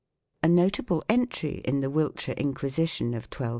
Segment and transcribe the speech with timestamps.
[0.41, 3.49] 2 A notable entry in the "Wiltshire Inquisition" of 1212